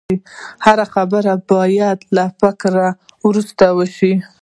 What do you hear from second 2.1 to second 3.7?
له فکرو وروسته